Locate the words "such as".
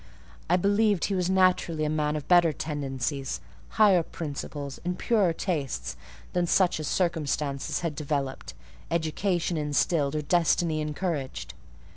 6.47-6.87